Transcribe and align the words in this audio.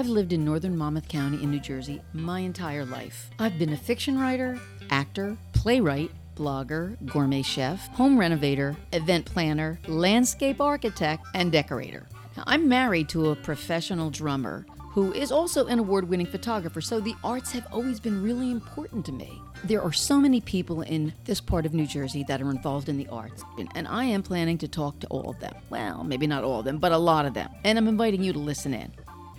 I've 0.00 0.08
lived 0.08 0.32
in 0.32 0.46
northern 0.46 0.78
Monmouth 0.78 1.08
County 1.08 1.42
in 1.42 1.50
New 1.50 1.60
Jersey 1.60 2.00
my 2.14 2.40
entire 2.40 2.86
life. 2.86 3.28
I've 3.38 3.58
been 3.58 3.74
a 3.74 3.76
fiction 3.76 4.18
writer, 4.18 4.58
actor, 4.88 5.36
playwright, 5.52 6.10
blogger, 6.34 6.96
gourmet 7.04 7.42
chef, 7.42 7.86
home 7.88 8.18
renovator, 8.18 8.74
event 8.94 9.26
planner, 9.26 9.78
landscape 9.86 10.58
architect, 10.58 11.26
and 11.34 11.52
decorator. 11.52 12.06
Now, 12.34 12.44
I'm 12.46 12.66
married 12.66 13.10
to 13.10 13.28
a 13.28 13.36
professional 13.36 14.08
drummer 14.08 14.64
who 14.92 15.12
is 15.12 15.30
also 15.30 15.66
an 15.66 15.78
award 15.78 16.08
winning 16.08 16.26
photographer, 16.26 16.80
so 16.80 16.98
the 16.98 17.14
arts 17.22 17.52
have 17.52 17.66
always 17.70 18.00
been 18.00 18.22
really 18.22 18.50
important 18.50 19.04
to 19.06 19.12
me. 19.12 19.40
There 19.64 19.82
are 19.82 19.92
so 19.92 20.18
many 20.18 20.40
people 20.40 20.80
in 20.80 21.12
this 21.26 21.40
part 21.40 21.66
of 21.66 21.74
New 21.74 21.86
Jersey 21.86 22.24
that 22.24 22.40
are 22.40 22.50
involved 22.50 22.88
in 22.88 22.96
the 22.96 23.06
arts, 23.08 23.44
and 23.74 23.86
I 23.86 24.06
am 24.06 24.22
planning 24.22 24.56
to 24.58 24.66
talk 24.66 24.98
to 25.00 25.06
all 25.08 25.30
of 25.30 25.38
them. 25.38 25.54
Well, 25.68 26.02
maybe 26.02 26.26
not 26.26 26.42
all 26.42 26.60
of 26.60 26.64
them, 26.64 26.78
but 26.78 26.90
a 26.90 26.98
lot 26.98 27.26
of 27.26 27.34
them, 27.34 27.50
and 27.62 27.78
I'm 27.78 27.86
inviting 27.86 28.24
you 28.24 28.32
to 28.32 28.38
listen 28.38 28.72
in. 28.74 28.90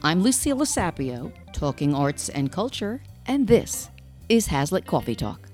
I'm 0.04 0.24
Lucille 0.24 0.58
Sapio, 0.62 1.32
talking 1.54 1.94
arts 1.94 2.30
and 2.30 2.52
culture, 2.52 3.04
and 3.28 3.48
this 3.48 3.92
is 4.30 4.48
Hazlet 4.48 4.88
Coffee 4.88 5.14
Talk. 5.14 5.48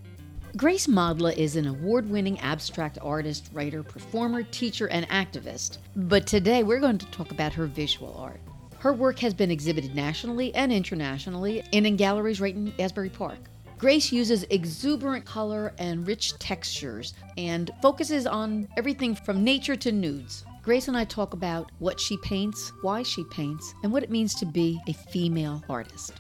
Grace 0.55 0.87
Modla 0.87 1.35
is 1.35 1.57
an 1.57 1.67
award 1.67 2.09
winning 2.09 2.39
abstract 2.39 2.97
artist, 3.01 3.49
writer, 3.51 3.83
performer, 3.83 4.43
teacher, 4.43 4.87
and 4.87 5.05
activist. 5.09 5.79
But 5.97 6.25
today 6.25 6.63
we're 6.63 6.79
going 6.79 6.97
to 6.97 7.05
talk 7.07 7.31
about 7.31 7.51
her 7.51 7.65
visual 7.65 8.15
art. 8.17 8.39
Her 8.79 8.93
work 8.93 9.19
has 9.19 9.33
been 9.33 9.51
exhibited 9.51 9.93
nationally 9.93 10.55
and 10.55 10.71
internationally 10.71 11.61
and 11.73 11.85
in 11.85 11.97
galleries 11.97 12.39
right 12.39 12.55
in 12.55 12.71
Asbury 12.79 13.09
Park. 13.09 13.39
Grace 13.77 14.13
uses 14.13 14.43
exuberant 14.49 15.25
color 15.25 15.73
and 15.77 16.07
rich 16.07 16.39
textures 16.39 17.13
and 17.37 17.69
focuses 17.81 18.25
on 18.25 18.69
everything 18.77 19.13
from 19.13 19.43
nature 19.43 19.75
to 19.75 19.91
nudes. 19.91 20.45
Grace 20.67 20.89
and 20.89 20.97
I 20.97 21.05
talk 21.05 21.31
about 21.31 21.71
what 21.79 21.97
she 21.97 22.17
paints, 22.17 22.73
why 22.81 23.01
she 23.01 23.23
paints, 23.23 23.73
and 23.83 23.93
what 23.93 24.03
it 24.03 24.09
means 24.09 24.35
to 24.35 24.45
be 24.45 24.77
a 24.85 24.91
female 24.91 25.63
artist. 25.69 26.15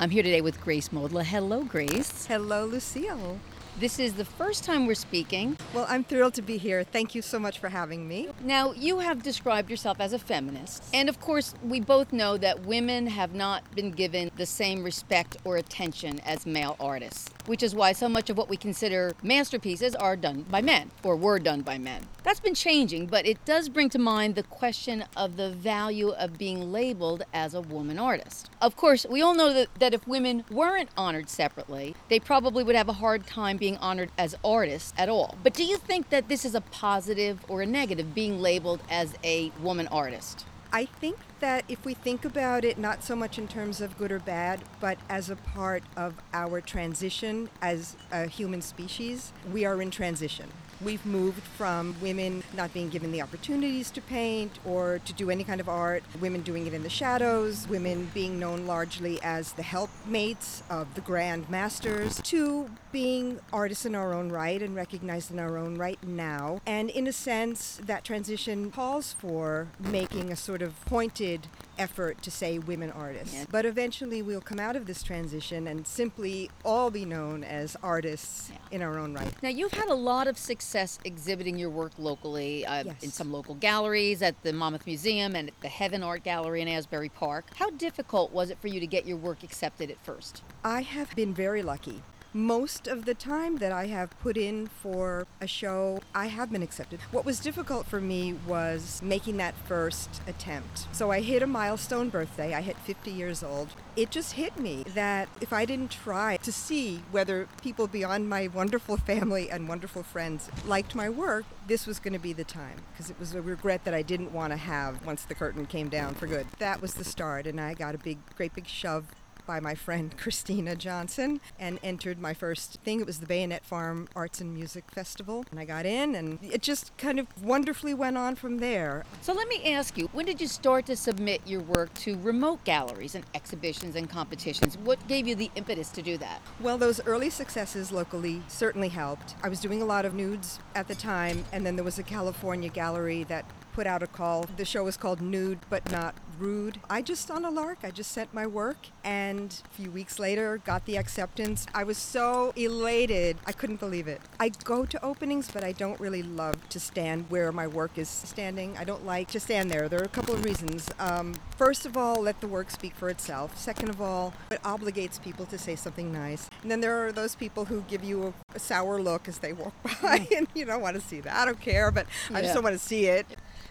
I'm 0.00 0.10
here 0.10 0.24
today 0.24 0.40
with 0.40 0.60
Grace 0.60 0.88
Modla. 0.88 1.22
Hello, 1.22 1.62
Grace. 1.62 2.26
Hello, 2.26 2.64
Lucille. 2.64 3.38
This 3.78 4.00
is 4.00 4.14
the 4.14 4.24
first 4.24 4.64
time 4.64 4.88
we're 4.88 4.96
speaking. 4.96 5.56
Well, 5.72 5.86
I'm 5.88 6.02
thrilled 6.02 6.34
to 6.34 6.42
be 6.42 6.56
here. 6.56 6.82
Thank 6.82 7.14
you 7.14 7.22
so 7.22 7.38
much 7.38 7.60
for 7.60 7.68
having 7.68 8.08
me. 8.08 8.28
Now, 8.42 8.72
you 8.72 8.98
have 8.98 9.22
described 9.22 9.70
yourself 9.70 10.00
as 10.00 10.12
a 10.12 10.18
feminist. 10.18 10.82
And 10.92 11.08
of 11.08 11.20
course, 11.20 11.54
we 11.62 11.78
both 11.78 12.12
know 12.12 12.36
that 12.38 12.66
women 12.66 13.06
have 13.06 13.34
not 13.34 13.62
been 13.76 13.92
given 13.92 14.32
the 14.36 14.46
same 14.46 14.82
respect 14.82 15.36
or 15.44 15.56
attention 15.56 16.18
as 16.26 16.44
male 16.44 16.74
artists, 16.80 17.30
which 17.50 17.64
is 17.64 17.74
why 17.74 17.90
so 17.90 18.08
much 18.08 18.30
of 18.30 18.38
what 18.38 18.48
we 18.48 18.56
consider 18.56 19.12
masterpieces 19.24 19.96
are 19.96 20.14
done 20.14 20.42
by 20.48 20.62
men 20.62 20.88
or 21.02 21.16
were 21.16 21.40
done 21.40 21.62
by 21.62 21.76
men. 21.76 22.06
That's 22.22 22.38
been 22.38 22.54
changing, 22.54 23.06
but 23.06 23.26
it 23.26 23.44
does 23.44 23.68
bring 23.68 23.88
to 23.88 23.98
mind 23.98 24.36
the 24.36 24.44
question 24.44 25.04
of 25.16 25.36
the 25.36 25.50
value 25.50 26.10
of 26.10 26.38
being 26.38 26.70
labeled 26.70 27.24
as 27.34 27.52
a 27.54 27.60
woman 27.60 27.98
artist. 27.98 28.50
Of 28.62 28.76
course, 28.76 29.04
we 29.10 29.20
all 29.20 29.34
know 29.34 29.52
that, 29.52 29.66
that 29.80 29.92
if 29.92 30.06
women 30.06 30.44
weren't 30.48 30.90
honored 30.96 31.28
separately, 31.28 31.96
they 32.08 32.20
probably 32.20 32.62
would 32.62 32.76
have 32.76 32.88
a 32.88 32.92
hard 32.92 33.26
time 33.26 33.56
being 33.56 33.78
honored 33.78 34.12
as 34.16 34.36
artists 34.44 34.94
at 34.96 35.08
all. 35.08 35.36
But 35.42 35.52
do 35.52 35.64
you 35.64 35.76
think 35.76 36.10
that 36.10 36.28
this 36.28 36.44
is 36.44 36.54
a 36.54 36.60
positive 36.60 37.44
or 37.48 37.62
a 37.62 37.66
negative, 37.66 38.14
being 38.14 38.40
labeled 38.40 38.80
as 38.88 39.14
a 39.24 39.50
woman 39.60 39.88
artist? 39.88 40.46
I 40.72 40.84
think 40.84 41.16
that 41.40 41.64
if 41.68 41.84
we 41.84 41.94
think 41.94 42.24
about 42.24 42.64
it, 42.64 42.78
not 42.78 43.02
so 43.02 43.16
much 43.16 43.38
in 43.38 43.48
terms 43.48 43.80
of 43.80 43.98
good 43.98 44.12
or 44.12 44.20
bad, 44.20 44.60
but 44.80 44.98
as 45.08 45.28
a 45.28 45.34
part 45.34 45.82
of 45.96 46.14
our 46.32 46.60
transition 46.60 47.50
as 47.60 47.96
a 48.12 48.26
human 48.28 48.62
species, 48.62 49.32
we 49.52 49.64
are 49.64 49.82
in 49.82 49.90
transition. 49.90 50.48
We've 50.82 51.04
moved 51.04 51.42
from 51.42 51.94
women 52.00 52.42
not 52.54 52.72
being 52.72 52.88
given 52.88 53.12
the 53.12 53.20
opportunities 53.20 53.90
to 53.90 54.00
paint 54.00 54.58
or 54.64 54.98
to 55.04 55.12
do 55.12 55.28
any 55.28 55.44
kind 55.44 55.60
of 55.60 55.68
art, 55.68 56.02
women 56.20 56.40
doing 56.40 56.66
it 56.66 56.72
in 56.72 56.82
the 56.82 56.88
shadows, 56.88 57.68
women 57.68 58.10
being 58.14 58.38
known 58.38 58.66
largely 58.66 59.20
as 59.22 59.52
the 59.52 59.62
helpmates 59.62 60.62
of 60.70 60.94
the 60.94 61.02
grand 61.02 61.50
masters, 61.50 62.20
to 62.22 62.70
being 62.92 63.40
artists 63.52 63.84
in 63.84 63.94
our 63.94 64.14
own 64.14 64.30
right 64.30 64.62
and 64.62 64.74
recognized 64.74 65.30
in 65.30 65.38
our 65.38 65.58
own 65.58 65.76
right 65.76 66.02
now. 66.02 66.60
And 66.64 66.88
in 66.88 67.06
a 67.06 67.12
sense, 67.12 67.78
that 67.84 68.02
transition 68.02 68.70
calls 68.70 69.12
for 69.12 69.68
making 69.78 70.32
a 70.32 70.36
sort 70.36 70.62
of 70.62 70.82
pointed 70.86 71.46
effort 71.80 72.22
to 72.22 72.30
say 72.30 72.58
women 72.58 72.90
artists. 72.90 73.34
Yeah. 73.34 73.44
But 73.50 73.64
eventually 73.64 74.20
we'll 74.22 74.40
come 74.42 74.60
out 74.60 74.76
of 74.76 74.84
this 74.86 75.02
transition 75.02 75.66
and 75.66 75.86
simply 75.86 76.50
all 76.64 76.90
be 76.90 77.04
known 77.06 77.42
as 77.42 77.76
artists 77.82 78.50
Yeah. 78.50 78.58
in 78.70 78.82
our 78.82 78.98
own 78.98 79.14
right. 79.14 79.32
Now, 79.42 79.48
you've 79.48 79.72
had 79.72 79.88
a 79.88 79.94
lot 79.94 80.28
of 80.28 80.36
success 80.36 80.98
exhibiting 81.04 81.58
your 81.58 81.70
work 81.70 81.92
locally 81.98 82.66
uh, 82.66 82.84
Yes. 82.84 83.02
in 83.02 83.10
some 83.10 83.32
local 83.32 83.54
galleries, 83.54 84.20
at 84.22 84.40
the 84.42 84.52
Monmouth 84.52 84.86
Museum, 84.86 85.34
and 85.34 85.48
at 85.48 85.60
the 85.62 85.68
Heaven 85.68 86.02
Art 86.02 86.22
Gallery 86.22 86.60
in 86.60 86.68
Asbury 86.68 87.08
Park. 87.08 87.46
How 87.56 87.70
difficult 87.70 88.30
was 88.32 88.50
it 88.50 88.58
for 88.60 88.68
you 88.68 88.78
to 88.80 88.86
get 88.86 89.06
your 89.06 89.16
work 89.16 89.42
accepted 89.42 89.90
at 89.90 90.04
first? 90.04 90.42
I 90.62 90.82
have 90.82 91.16
been 91.16 91.32
very 91.32 91.62
lucky. 91.62 92.02
Most 92.32 92.86
of 92.86 93.06
the 93.06 93.14
time 93.14 93.56
that 93.56 93.72
I 93.72 93.88
have 93.88 94.16
put 94.20 94.36
in 94.36 94.68
for 94.68 95.26
a 95.40 95.48
show, 95.48 95.98
I 96.14 96.26
have 96.26 96.52
been 96.52 96.62
accepted. 96.62 97.00
What 97.10 97.24
was 97.24 97.40
difficult 97.40 97.86
for 97.86 98.00
me 98.00 98.34
was 98.46 99.00
making 99.02 99.38
that 99.38 99.56
first 99.66 100.22
attempt. 100.28 100.86
So 100.92 101.10
I 101.10 101.22
hit 101.22 101.42
a 101.42 101.48
milestone 101.48 102.08
birthday. 102.08 102.54
I 102.54 102.60
hit 102.60 102.76
50 102.76 103.10
years 103.10 103.42
old. 103.42 103.70
It 103.96 104.12
just 104.12 104.34
hit 104.34 104.60
me 104.60 104.84
that 104.94 105.28
if 105.40 105.52
I 105.52 105.64
didn't 105.64 105.90
try 105.90 106.36
to 106.36 106.52
see 106.52 107.02
whether 107.10 107.48
people 107.62 107.88
beyond 107.88 108.28
my 108.28 108.46
wonderful 108.46 108.96
family 108.96 109.50
and 109.50 109.68
wonderful 109.68 110.04
friends 110.04 110.48
liked 110.64 110.94
my 110.94 111.08
work, 111.08 111.44
this 111.66 111.84
was 111.84 111.98
going 111.98 112.12
to 112.12 112.20
be 112.20 112.32
the 112.32 112.44
time 112.44 112.76
because 112.92 113.10
it 113.10 113.18
was 113.18 113.34
a 113.34 113.42
regret 113.42 113.84
that 113.84 113.94
I 113.94 114.02
didn't 114.02 114.32
want 114.32 114.52
to 114.52 114.56
have 114.56 115.04
once 115.04 115.24
the 115.24 115.34
curtain 115.34 115.66
came 115.66 115.88
down 115.88 116.14
for 116.14 116.28
good. 116.28 116.46
That 116.60 116.80
was 116.80 116.94
the 116.94 117.04
start, 117.04 117.48
and 117.48 117.60
I 117.60 117.74
got 117.74 117.96
a 117.96 117.98
big, 117.98 118.18
great 118.36 118.54
big 118.54 118.68
shove 118.68 119.06
by 119.50 119.58
my 119.58 119.74
friend 119.74 120.16
Christina 120.16 120.76
Johnson 120.76 121.40
and 121.58 121.80
entered 121.82 122.20
my 122.20 122.32
first 122.32 122.78
thing. 122.84 123.00
It 123.00 123.06
was 123.06 123.18
the 123.18 123.26
Bayonet 123.26 123.64
Farm 123.64 124.06
Arts 124.14 124.40
and 124.40 124.54
Music 124.54 124.84
Festival. 124.92 125.44
And 125.50 125.58
I 125.58 125.64
got 125.64 125.84
in, 125.84 126.14
and 126.14 126.38
it 126.40 126.62
just 126.62 126.96
kind 126.98 127.18
of 127.18 127.26
wonderfully 127.42 127.92
went 127.92 128.16
on 128.16 128.36
from 128.36 128.58
there. 128.58 129.04
So 129.22 129.32
let 129.32 129.48
me 129.48 129.72
ask 129.72 129.98
you, 129.98 130.08
when 130.12 130.24
did 130.24 130.40
you 130.40 130.46
start 130.46 130.86
to 130.86 130.94
submit 130.94 131.40
your 131.46 131.62
work 131.62 131.92
to 131.94 132.16
remote 132.18 132.62
galleries 132.62 133.16
and 133.16 133.24
exhibitions 133.34 133.96
and 133.96 134.08
competitions? 134.08 134.78
What 134.78 135.04
gave 135.08 135.26
you 135.26 135.34
the 135.34 135.50
impetus 135.56 135.90
to 135.90 136.02
do 136.02 136.16
that? 136.18 136.40
Well, 136.60 136.78
those 136.78 137.04
early 137.04 137.28
successes 137.28 137.90
locally 137.90 138.42
certainly 138.46 138.90
helped. 138.90 139.34
I 139.42 139.48
was 139.48 139.58
doing 139.58 139.82
a 139.82 139.84
lot 139.84 140.04
of 140.04 140.14
nudes 140.14 140.60
at 140.76 140.86
the 140.86 140.94
time, 140.94 141.44
and 141.50 141.66
then 141.66 141.74
there 141.74 141.84
was 141.84 141.98
a 141.98 142.04
California 142.04 142.68
gallery 142.68 143.24
that 143.24 143.44
put 143.72 143.86
out 143.86 144.02
a 144.02 144.06
call. 144.06 144.46
The 144.56 144.64
show 144.64 144.84
was 144.84 144.96
called 144.96 145.20
Nude 145.20 145.60
But 145.68 145.90
Not 145.90 146.14
Rude. 146.38 146.80
I 146.88 147.02
just, 147.02 147.30
on 147.30 147.44
a 147.44 147.50
lark, 147.50 147.78
I 147.82 147.90
just 147.90 148.12
sent 148.12 148.32
my 148.32 148.46
work, 148.46 148.76
and 149.04 149.60
a 149.64 149.74
few 149.74 149.90
weeks 149.90 150.18
later, 150.18 150.58
got 150.64 150.86
the 150.86 150.96
acceptance. 150.96 151.66
I 151.74 151.84
was 151.84 151.98
so 151.98 152.52
elated. 152.56 153.36
I 153.46 153.52
couldn't 153.52 153.80
believe 153.80 154.08
it. 154.08 154.20
I 154.38 154.48
go 154.48 154.84
to 154.86 155.04
openings, 155.04 155.50
but 155.52 155.62
I 155.64 155.72
don't 155.72 156.00
really 156.00 156.22
love 156.22 156.68
to 156.70 156.80
stand 156.80 157.26
where 157.28 157.52
my 157.52 157.66
work 157.66 157.98
is 157.98 158.08
standing. 158.08 158.76
I 158.78 158.84
don't 158.84 159.04
like 159.04 159.28
to 159.32 159.40
stand 159.40 159.70
there. 159.70 159.88
There 159.88 160.00
are 160.00 160.04
a 160.04 160.08
couple 160.08 160.34
of 160.34 160.44
reasons. 160.44 160.88
Um, 160.98 161.34
first 161.56 161.84
of 161.86 161.96
all, 161.96 162.22
let 162.22 162.40
the 162.40 162.48
work 162.48 162.70
speak 162.70 162.94
for 162.94 163.08
itself. 163.08 163.58
Second 163.58 163.90
of 163.90 164.00
all, 164.00 164.32
it 164.50 164.62
obligates 164.62 165.20
people 165.22 165.46
to 165.46 165.58
say 165.58 165.76
something 165.76 166.12
nice. 166.12 166.48
And 166.62 166.70
then 166.70 166.80
there 166.80 167.06
are 167.06 167.12
those 167.12 167.34
people 167.34 167.66
who 167.66 167.82
give 167.82 168.02
you 168.02 168.28
a, 168.52 168.56
a 168.56 168.58
sour 168.58 169.00
look 169.00 169.28
as 169.28 169.38
they 169.38 169.52
walk 169.52 169.74
by, 170.02 170.26
and 170.34 170.48
you 170.54 170.64
don't 170.64 170.80
want 170.80 170.96
to 170.96 171.02
see 171.02 171.20
that. 171.20 171.34
I 171.36 171.44
don't 171.44 171.60
care, 171.60 171.90
but 171.90 172.06
I 172.32 172.40
just 172.40 172.54
don't 172.54 172.64
want 172.64 172.78
to 172.78 172.84
see 172.84 173.06
it. 173.06 173.26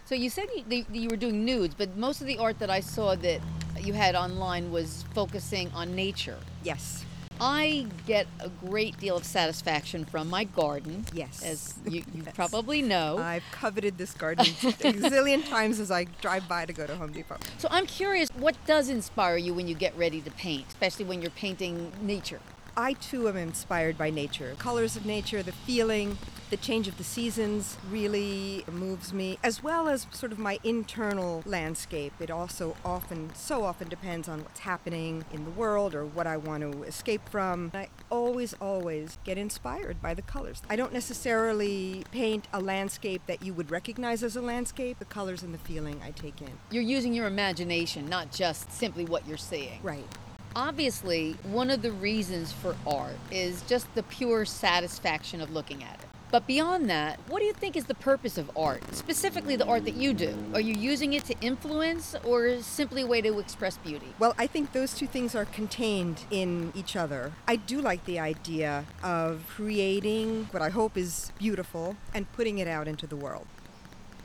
So 0.09 0.15
you 0.15 0.31
said 0.31 0.47
you, 0.67 0.85
you 0.91 1.07
were 1.07 1.17
doing 1.17 1.45
nudes, 1.45 1.75
but 1.77 1.95
most 1.95 2.19
of 2.19 2.25
the 2.25 2.39
art 2.39 2.57
that 2.57 2.71
I 2.71 2.79
saw 2.79 3.13
that 3.17 3.41
you 3.79 3.93
had 3.93 4.15
online 4.15 4.71
was 4.71 5.05
focusing 5.13 5.69
on 5.75 5.95
nature. 5.95 6.39
Yes. 6.63 7.05
I 7.39 7.85
get 8.07 8.25
a 8.39 8.49
great 8.49 8.97
deal 8.97 9.15
of 9.15 9.23
satisfaction 9.23 10.05
from 10.05 10.27
my 10.27 10.45
garden. 10.45 11.05
Yes. 11.13 11.43
As 11.43 11.75
you, 11.85 12.01
you 12.11 12.23
Yes. 12.25 12.33
probably 12.33 12.81
know. 12.81 13.19
I've 13.19 13.43
coveted 13.51 13.99
this 13.99 14.11
garden 14.13 14.47
a 14.63 14.93
zillion 14.93 15.47
times 15.47 15.79
as 15.79 15.91
I 15.91 16.05
drive 16.21 16.47
by 16.47 16.65
to 16.65 16.73
go 16.73 16.87
to 16.87 16.95
Home 16.95 17.11
Depot. 17.11 17.37
so 17.59 17.67
I'm 17.69 17.85
curious, 17.85 18.29
what 18.29 18.55
does 18.65 18.89
inspire 18.89 19.37
you 19.37 19.53
when 19.53 19.67
you 19.67 19.75
get 19.75 19.95
ready 19.95 20.21
to 20.21 20.31
paint, 20.31 20.65
especially 20.69 21.05
when 21.05 21.21
you're 21.21 21.29
painting 21.29 21.91
nature? 22.01 22.39
I 22.79 22.93
too 22.93 23.27
am 23.27 23.35
inspired 23.35 23.97
by 23.97 24.09
nature. 24.09 24.55
Colors 24.57 24.95
of 24.95 25.05
nature, 25.05 25.43
the 25.43 25.51
feeling, 25.51 26.17
the 26.49 26.55
change 26.55 26.87
of 26.87 26.97
the 26.97 27.03
seasons 27.03 27.77
really 27.91 28.63
moves 28.71 29.11
me, 29.11 29.37
as 29.43 29.61
well 29.61 29.89
as 29.89 30.07
sort 30.11 30.31
of 30.31 30.39
my 30.39 30.59
internal 30.63 31.43
landscape. 31.45 32.13
It 32.21 32.31
also 32.31 32.77
often, 32.85 33.35
so 33.35 33.65
often 33.65 33.89
depends 33.89 34.29
on 34.29 34.43
what's 34.43 34.61
happening 34.61 35.25
in 35.33 35.43
the 35.43 35.51
world 35.51 35.93
or 35.93 36.05
what 36.05 36.25
I 36.25 36.37
want 36.37 36.63
to 36.71 36.83
escape 36.83 37.27
from. 37.27 37.69
I 37.73 37.89
always, 38.09 38.53
always 38.61 39.17
get 39.25 39.37
inspired 39.37 40.01
by 40.01 40.13
the 40.13 40.21
colors. 40.21 40.61
I 40.69 40.77
don't 40.77 40.93
necessarily 40.93 42.05
paint 42.11 42.47
a 42.53 42.61
landscape 42.61 43.23
that 43.27 43.43
you 43.43 43.53
would 43.53 43.71
recognize 43.71 44.23
as 44.23 44.37
a 44.37 44.41
landscape, 44.41 44.99
the 44.99 45.05
colors 45.05 45.43
and 45.43 45.53
the 45.53 45.59
feeling 45.59 45.99
I 46.01 46.11
take 46.11 46.41
in. 46.41 46.51
You're 46.71 46.83
using 46.83 47.13
your 47.13 47.27
imagination, 47.27 48.07
not 48.07 48.31
just 48.31 48.71
simply 48.71 49.03
what 49.03 49.27
you're 49.27 49.37
seeing. 49.37 49.81
Right. 49.83 50.07
Obviously, 50.55 51.33
one 51.43 51.69
of 51.69 51.81
the 51.81 51.91
reasons 51.91 52.51
for 52.51 52.75
art 52.85 53.17
is 53.31 53.61
just 53.63 53.93
the 53.93 54.03
pure 54.03 54.45
satisfaction 54.45 55.41
of 55.41 55.51
looking 55.51 55.83
at 55.83 55.93
it. 55.99 56.05
But 56.31 56.45
beyond 56.45 56.89
that, 56.89 57.19
what 57.27 57.39
do 57.39 57.45
you 57.45 57.53
think 57.53 57.75
is 57.75 57.85
the 57.85 57.95
purpose 57.95 58.37
of 58.37 58.51
art, 58.55 58.83
specifically 58.93 59.55
the 59.55 59.65
art 59.65 59.85
that 59.85 59.95
you 59.95 60.13
do? 60.13 60.35
Are 60.53 60.59
you 60.59 60.73
using 60.75 61.13
it 61.13 61.25
to 61.25 61.35
influence 61.41 62.15
or 62.23 62.61
simply 62.61 63.01
a 63.01 63.07
way 63.07 63.21
to 63.21 63.39
express 63.39 63.77
beauty? 63.77 64.07
Well, 64.19 64.35
I 64.37 64.45
think 64.45 64.71
those 64.71 64.93
two 64.93 65.07
things 65.07 65.33
are 65.33 65.45
contained 65.45 66.25
in 66.29 66.71
each 66.75 66.95
other. 66.95 67.31
I 67.47 67.55
do 67.55 67.81
like 67.81 68.05
the 68.05 68.19
idea 68.19 68.85
of 69.01 69.43
creating 69.47 70.49
what 70.51 70.61
I 70.61 70.69
hope 70.69 70.97
is 70.97 71.31
beautiful 71.39 71.95
and 72.13 72.31
putting 72.33 72.59
it 72.59 72.67
out 72.67 72.87
into 72.87 73.07
the 73.07 73.15
world. 73.15 73.47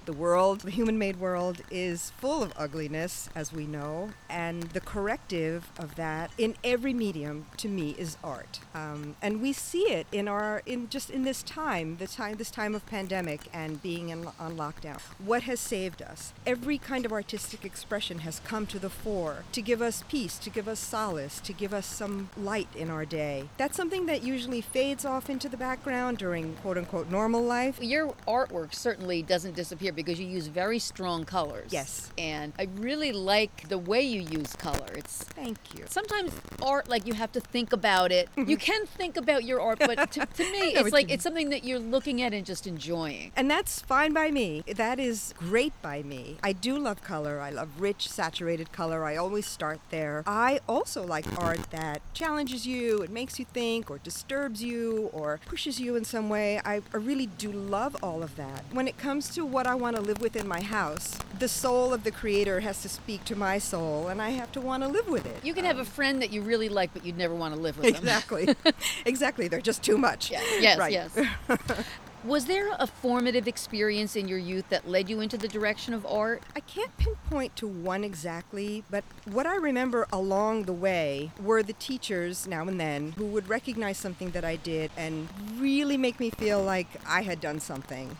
The 0.04 0.12
world, 0.12 0.60
the 0.60 0.70
human 0.70 0.98
made 0.98 1.18
world, 1.18 1.62
is 1.70 2.10
full 2.18 2.42
of 2.42 2.52
ugliness, 2.56 3.30
as 3.34 3.54
we 3.54 3.66
know, 3.66 4.10
and 4.28 4.64
the 4.64 4.80
corrective 4.80 5.70
of 5.78 5.94
that 5.94 6.30
in 6.36 6.56
every 6.62 6.92
medium 6.92 7.46
to 7.56 7.68
me 7.68 7.94
is 7.96 8.18
art. 8.22 8.60
Um, 8.74 9.16
and 9.22 9.40
we 9.40 9.54
see 9.54 9.84
it 9.84 10.06
in 10.12 10.28
our, 10.28 10.62
in 10.66 10.90
just 10.90 11.08
in 11.08 11.22
this 11.22 11.42
time, 11.42 11.96
the 11.96 12.06
time, 12.06 12.36
this 12.36 12.50
time 12.50 12.74
of 12.74 12.84
pandemic 12.84 13.48
and 13.50 13.82
being 13.82 14.10
in, 14.10 14.26
on 14.38 14.58
lockdown. 14.58 15.00
What 15.24 15.44
has 15.44 15.58
saved 15.58 16.02
us? 16.02 16.34
Every 16.46 16.76
kind 16.76 17.06
of 17.06 17.12
artistic 17.12 17.64
expression 17.64 18.18
has 18.18 18.40
come 18.40 18.66
to 18.66 18.78
the 18.78 18.90
fore 18.90 19.44
to 19.52 19.62
give 19.62 19.80
us 19.80 20.04
peace, 20.10 20.36
to 20.40 20.50
give 20.50 20.68
us 20.68 20.80
solace, 20.80 21.40
to 21.40 21.54
give 21.54 21.72
us 21.72 21.86
some 21.86 22.28
light 22.36 22.68
in 22.76 22.90
our 22.90 23.06
day. 23.06 23.48
That's 23.56 23.76
something 23.76 24.04
that 24.04 24.22
usually 24.22 24.60
fades 24.60 25.06
off 25.06 25.30
into 25.30 25.48
the 25.48 25.56
background 25.56 26.18
during 26.18 26.56
quote 26.56 26.76
unquote 26.76 27.10
normal 27.10 27.42
life. 27.42 27.78
Your 27.80 28.12
artwork 28.28 28.74
certainly 28.74 29.22
doesn't 29.22 29.56
disappear 29.56 29.92
because 29.94 30.20
you 30.20 30.26
use 30.26 30.46
very 30.46 30.78
strong 30.78 31.24
colors. 31.24 31.72
Yes. 31.72 32.10
And 32.18 32.52
I 32.58 32.68
really 32.76 33.12
like 33.12 33.68
the 33.68 33.78
way 33.78 34.02
you 34.02 34.22
use 34.22 34.54
color. 34.56 34.86
It's 34.94 35.24
Thank 35.24 35.58
you. 35.76 35.84
sometimes 35.88 36.32
art 36.62 36.88
like 36.88 37.06
you 37.06 37.14
have 37.14 37.32
to 37.32 37.40
think 37.40 37.72
about 37.72 38.12
it. 38.12 38.28
you 38.36 38.56
can 38.56 38.86
think 38.86 39.16
about 39.16 39.44
your 39.44 39.60
art, 39.60 39.78
but 39.78 40.10
to, 40.12 40.26
to 40.26 40.42
me 40.52 40.74
it's 40.74 40.92
like 40.92 41.10
it's 41.10 41.22
something 41.22 41.50
that 41.50 41.64
you're 41.64 41.78
looking 41.78 42.22
at 42.22 42.32
and 42.32 42.44
just 42.44 42.66
enjoying. 42.66 43.32
And 43.36 43.50
that's 43.50 43.80
fine 43.80 44.12
by 44.12 44.30
me. 44.30 44.64
That 44.74 44.98
is 44.98 45.34
great 45.38 45.72
by 45.82 46.02
me. 46.02 46.38
I 46.42 46.52
do 46.52 46.78
love 46.78 47.02
color. 47.02 47.40
I 47.40 47.50
love 47.50 47.68
rich, 47.80 48.08
saturated 48.08 48.72
color. 48.72 49.04
I 49.04 49.16
always 49.16 49.46
start 49.46 49.80
there. 49.90 50.22
I 50.26 50.60
also 50.68 51.04
like 51.04 51.26
art 51.40 51.70
that 51.70 52.02
challenges 52.14 52.66
you, 52.66 53.02
it 53.02 53.10
makes 53.10 53.38
you 53.38 53.44
think, 53.44 53.90
or 53.90 53.98
disturbs 53.98 54.62
you, 54.62 55.10
or 55.12 55.40
pushes 55.46 55.80
you 55.80 55.96
in 55.96 56.04
some 56.04 56.28
way. 56.28 56.60
I, 56.64 56.82
I 56.92 56.96
really 56.96 57.26
do 57.26 57.52
love 57.52 57.96
all 58.02 58.22
of 58.22 58.36
that. 58.36 58.64
When 58.72 58.88
it 58.88 58.96
comes 58.98 59.28
to 59.34 59.44
what 59.44 59.66
I 59.66 59.74
want 59.74 59.83
to 59.96 60.02
live 60.02 60.20
within 60.20 60.48
my 60.48 60.62
house, 60.62 61.18
the 61.38 61.48
soul 61.48 61.92
of 61.92 62.04
the 62.04 62.10
creator 62.10 62.60
has 62.60 62.80
to 62.82 62.88
speak 62.88 63.24
to 63.26 63.36
my 63.36 63.58
soul, 63.58 64.08
and 64.08 64.20
I 64.22 64.30
have 64.30 64.50
to 64.52 64.60
want 64.60 64.82
to 64.82 64.88
live 64.88 65.08
with 65.08 65.26
it. 65.26 65.44
You 65.44 65.54
can 65.54 65.64
have 65.64 65.76
a 65.76 65.80
um, 65.80 65.86
friend 65.86 66.22
that 66.22 66.32
you 66.32 66.42
really 66.42 66.68
like, 66.68 66.92
but 66.94 67.04
you'd 67.04 67.18
never 67.18 67.34
want 67.34 67.54
to 67.54 67.60
live 67.60 67.76
with 67.76 67.86
them. 67.86 67.96
Exactly. 67.96 68.48
exactly. 69.06 69.48
They're 69.48 69.60
just 69.60 69.82
too 69.82 69.98
much. 69.98 70.30
Yeah, 70.30 70.40
yes, 70.60 70.78
Right. 70.78 70.92
yes. 70.92 71.18
Was 72.24 72.46
there 72.46 72.70
a 72.78 72.86
formative 72.86 73.46
experience 73.46 74.16
in 74.16 74.28
your 74.28 74.38
youth 74.38 74.70
that 74.70 74.88
led 74.88 75.10
you 75.10 75.20
into 75.20 75.36
the 75.36 75.46
direction 75.46 75.92
of 75.92 76.06
art? 76.06 76.42
I 76.56 76.60
can't 76.60 76.96
pinpoint 76.96 77.54
to 77.56 77.66
one 77.66 78.02
exactly, 78.02 78.82
but 78.90 79.04
what 79.26 79.46
I 79.46 79.56
remember 79.56 80.06
along 80.10 80.62
the 80.62 80.72
way 80.72 81.32
were 81.38 81.62
the 81.62 81.74
teachers 81.74 82.46
now 82.46 82.62
and 82.62 82.80
then 82.80 83.12
who 83.18 83.26
would 83.26 83.46
recognize 83.46 83.98
something 83.98 84.30
that 84.30 84.42
I 84.42 84.56
did 84.56 84.90
and 84.96 85.28
really 85.58 85.98
make 85.98 86.18
me 86.18 86.30
feel 86.30 86.62
like 86.62 86.86
I 87.06 87.20
had 87.20 87.42
done 87.42 87.60
something. 87.60 88.16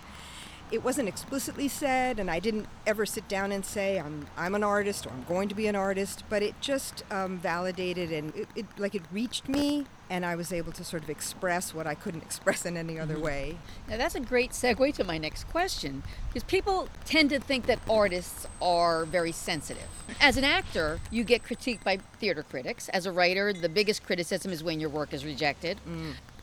It 0.70 0.82
wasn't 0.82 1.08
explicitly 1.08 1.69
said, 1.69 2.19
and 2.19 2.31
I 2.31 2.40
didn't 2.40 2.66
ever 2.87 3.06
sit 3.06 3.28
down 3.28 3.52
and 3.52 3.64
say 3.64 3.99
I'm 3.99 4.26
I'm 4.37 4.55
an 4.55 4.64
artist 4.64 5.06
or 5.06 5.11
I'm 5.11 5.25
going 5.25 5.49
to 5.49 5.55
be 5.55 5.66
an 5.66 5.76
artist. 5.76 6.25
But 6.28 6.43
it 6.43 6.61
just 6.61 7.05
um, 7.11 7.38
validated 7.38 8.11
and 8.11 8.34
it, 8.34 8.49
it 8.56 8.66
like 8.78 8.94
it 8.94 9.02
reached 9.12 9.49
me, 9.49 9.87
and 10.11 10.25
I 10.25 10.37
was 10.37 10.52
able 10.52 10.72
to 10.72 10.84
sort 10.84 11.02
of 11.02 11.11
express 11.11 11.75
what 11.75 11.87
I 11.87 11.94
couldn't 11.94 12.22
express 12.28 12.64
in 12.66 12.76
any 12.76 12.99
other 12.99 13.19
way. 13.19 13.58
Now, 13.88 13.96
that's 13.96 14.14
a 14.14 14.20
great 14.20 14.50
segue 14.50 14.94
to 14.94 15.05
my 15.05 15.19
next 15.19 15.44
question 15.44 16.02
because 16.28 16.44
people 16.44 16.88
tend 17.05 17.31
to 17.31 17.40
think 17.40 17.66
that 17.66 17.78
artists 17.88 18.46
are 18.61 19.05
very 19.05 19.32
sensitive. 19.32 19.88
As 20.20 20.37
an 20.37 20.44
actor, 20.44 21.00
you 21.11 21.25
get 21.25 21.43
critiqued 21.43 21.84
by 21.84 21.99
theater 22.19 22.43
critics. 22.43 22.88
As 22.90 23.06
a 23.06 23.12
writer, 23.12 23.52
the 23.52 23.69
biggest 23.69 24.05
criticism 24.05 24.52
is 24.52 24.62
when 24.62 24.81
your 24.81 24.90
work 24.90 25.12
is 25.12 25.25
rejected. 25.25 25.78